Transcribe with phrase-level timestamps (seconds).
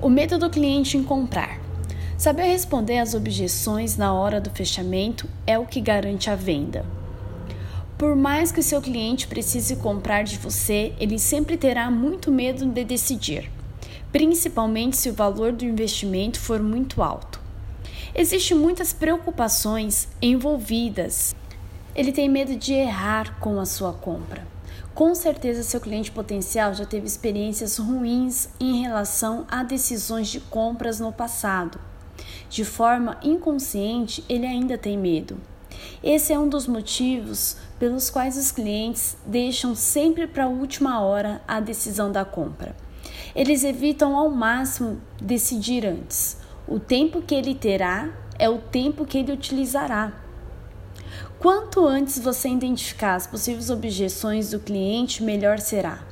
[0.00, 1.58] O medo do cliente em comprar.
[2.16, 6.86] Saber responder às objeções na hora do fechamento é o que garante a venda.
[7.98, 12.84] Por mais que seu cliente precise comprar de você, ele sempre terá muito medo de
[12.84, 13.50] decidir,
[14.12, 17.40] principalmente se o valor do investimento for muito alto.
[18.14, 21.34] Existem muitas preocupações envolvidas.
[21.92, 24.46] Ele tem medo de errar com a sua compra.
[24.94, 30.98] Com certeza, seu cliente potencial já teve experiências ruins em relação a decisões de compras
[30.98, 31.78] no passado.
[32.50, 35.38] De forma inconsciente, ele ainda tem medo.
[36.02, 41.40] Esse é um dos motivos pelos quais os clientes deixam sempre para a última hora
[41.46, 42.74] a decisão da compra.
[43.34, 46.36] Eles evitam ao máximo decidir antes.
[46.66, 50.12] O tempo que ele terá é o tempo que ele utilizará.
[51.38, 56.02] Quanto antes você identificar as possíveis objeções do cliente, melhor será.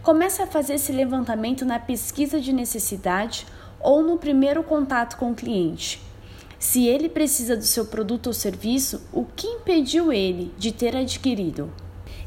[0.00, 3.48] Comece a fazer esse levantamento na pesquisa de necessidade
[3.80, 6.00] ou no primeiro contato com o cliente.
[6.56, 11.72] Se ele precisa do seu produto ou serviço, o que impediu ele de ter adquirido?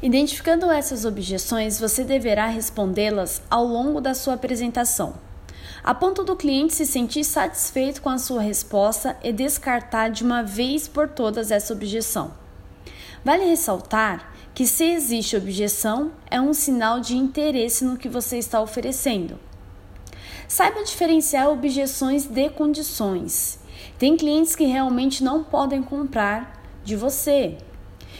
[0.02, 5.14] Identificando essas objeções, você deverá respondê-las ao longo da sua apresentação,
[5.84, 10.42] a ponto do cliente se sentir satisfeito com a sua resposta e descartar de uma
[10.42, 12.32] vez por todas essa objeção.
[13.22, 18.62] Vale ressaltar que, se existe objeção, é um sinal de interesse no que você está
[18.62, 19.38] oferecendo.
[20.48, 23.58] Saiba diferenciar objeções de condições.
[23.98, 27.58] Tem clientes que realmente não podem comprar de você.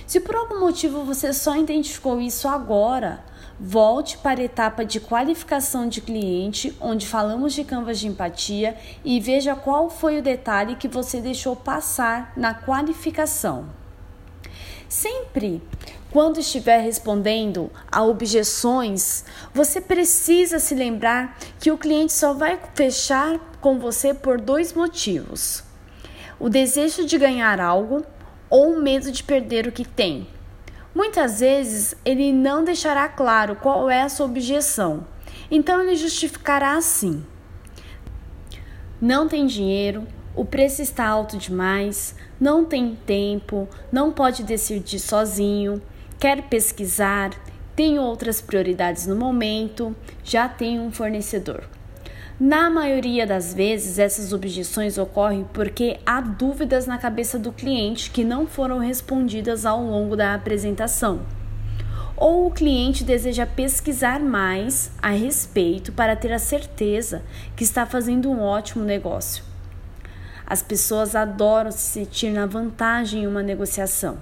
[0.06, 3.24] Se por algum motivo você só identificou isso agora,
[3.58, 9.18] volte para a etapa de qualificação de cliente, onde falamos de canvas de empatia, e
[9.18, 13.66] veja qual foi o detalhe que você deixou passar na qualificação.
[14.88, 15.62] Sempre
[16.12, 23.38] quando estiver respondendo a objeções, você precisa se lembrar que o cliente só vai fechar
[23.60, 25.64] com você por dois motivos:
[26.38, 28.04] o desejo de ganhar algo
[28.54, 30.28] ou medo de perder o que tem.
[30.94, 35.08] Muitas vezes ele não deixará claro qual é a sua objeção,
[35.50, 37.26] então ele justificará assim:
[39.00, 40.06] não tem dinheiro,
[40.36, 45.82] o preço está alto demais, não tem tempo, não pode decidir sozinho,
[46.20, 47.32] quer pesquisar,
[47.74, 51.64] tem outras prioridades no momento, já tem um fornecedor.
[52.38, 58.24] Na maioria das vezes, essas objeções ocorrem porque há dúvidas na cabeça do cliente que
[58.24, 61.20] não foram respondidas ao longo da apresentação.
[62.16, 67.22] Ou o cliente deseja pesquisar mais a respeito para ter a certeza
[67.54, 69.44] que está fazendo um ótimo negócio.
[70.44, 74.18] As pessoas adoram se sentir na vantagem em uma negociação.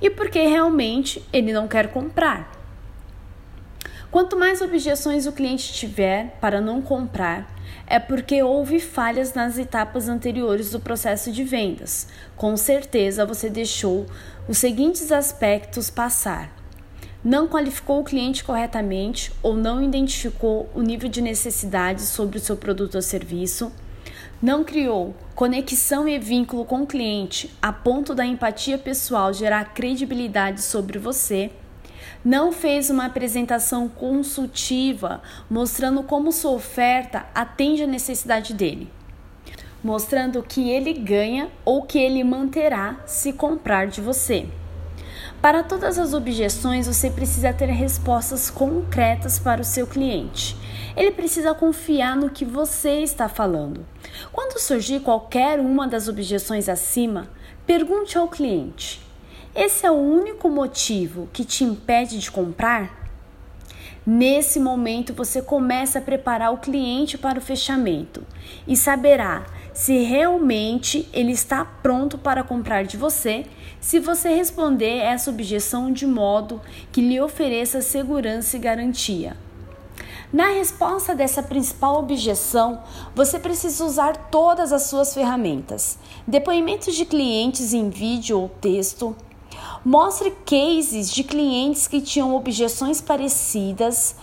[0.00, 2.61] E porque realmente ele não quer comprar.
[4.12, 7.50] Quanto mais objeções o cliente tiver para não comprar,
[7.86, 12.06] é porque houve falhas nas etapas anteriores do processo de vendas.
[12.36, 14.04] Com certeza você deixou
[14.46, 16.54] os seguintes aspectos passar:
[17.24, 22.58] não qualificou o cliente corretamente ou não identificou o nível de necessidade sobre o seu
[22.58, 23.72] produto ou serviço.
[24.42, 30.60] Não criou conexão e vínculo com o cliente a ponto da empatia pessoal gerar credibilidade
[30.60, 31.50] sobre você,
[32.24, 38.88] não fez uma apresentação consultiva mostrando como sua oferta atende a necessidade dele,
[39.82, 44.46] mostrando que ele ganha ou que ele manterá se comprar de você.
[45.40, 50.56] Para todas as objeções, você precisa ter respostas concretas para o seu cliente.
[50.96, 53.84] Ele precisa confiar no que você está falando.
[54.32, 57.28] Quando surgir qualquer uma das objeções acima,
[57.66, 59.01] pergunte ao cliente:
[59.54, 63.02] esse é o único motivo que te impede de comprar?
[64.04, 68.24] Nesse momento, você começa a preparar o cliente para o fechamento
[68.66, 73.46] e saberá se realmente ele está pronto para comprar de você,
[73.80, 76.60] se você responder essa objeção de modo
[76.90, 79.36] que lhe ofereça segurança e garantia.
[80.32, 82.82] Na resposta dessa principal objeção,
[83.14, 89.14] você precisa usar todas as suas ferramentas: depoimentos de clientes em vídeo ou texto.
[89.84, 94.14] Mostre cases de clientes que tinham objeções parecidas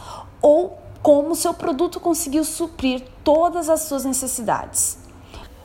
[0.41, 4.97] ou como seu produto conseguiu suprir todas as suas necessidades.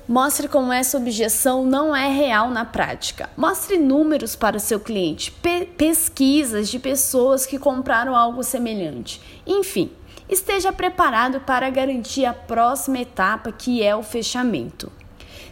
[0.06, 3.30] Mostre como essa objeção não é real na prática.
[3.36, 9.20] Mostre números para o seu cliente, pe pesquisas de pessoas que compraram algo semelhante.
[9.46, 9.90] Enfim,
[10.28, 14.92] esteja preparado para garantir a próxima etapa, que é o fechamento.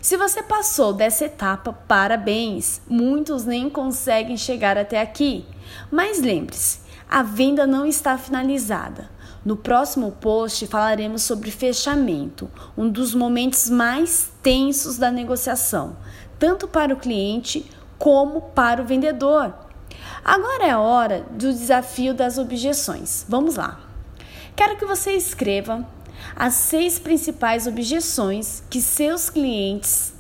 [0.03, 2.83] Se você passou dessa etapa, parabéns!
[2.89, 5.47] Muitos nem conseguem chegar até aqui.
[5.93, 9.09] Mas lembre-se, a venda não está finalizada.
[9.45, 15.97] No próximo post falaremos sobre fechamento, um dos momentos mais tensos da negociação,
[16.37, 19.55] tanto para o cliente como para o vendedor.
[20.25, 23.25] Agora é a hora do desafio das objeções.
[23.29, 23.79] Vamos lá.
[24.57, 25.87] Quero que você escreva
[26.35, 30.13] as seis principais objeções que seus clientes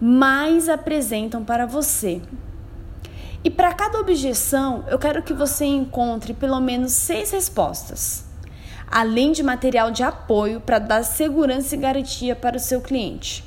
[0.00, 2.22] mais apresentam para você.
[3.42, 8.24] E para cada objeção, eu quero que você encontre pelo menos seis respostas,
[8.90, 13.44] além de material de apoio para dar segurança e garantia para o seu cliente.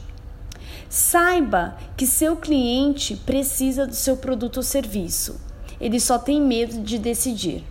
[0.89, 5.39] Saiba que seu cliente precisa do seu produto ou serviço.
[5.79, 7.63] Ele só tem medo de decidir.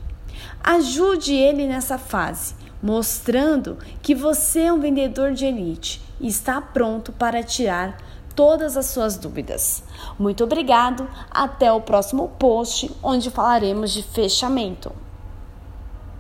[0.63, 7.13] Ajude ele nessa fase, mostrando que você é um vendedor de elite e está pronto
[7.13, 7.97] para tirar
[8.35, 9.83] todas as suas dúvidas.
[10.19, 14.93] Muito obrigado, até o próximo post onde falaremos de fechamento.